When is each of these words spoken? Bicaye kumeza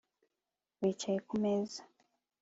Bicaye 0.79 1.19
kumeza 1.27 1.81